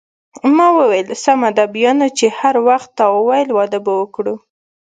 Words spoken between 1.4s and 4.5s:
ده، بیا نو چې هر وخت تا وویل واده به وکړو.